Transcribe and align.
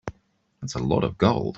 That's 0.61 0.73
a 0.75 0.79
lot 0.79 1.03
of 1.03 1.17
gold. 1.19 1.49